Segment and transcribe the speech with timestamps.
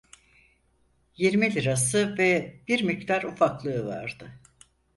[1.17, 4.31] Yirmi lirası ve bir miktar ufaklığı vardı.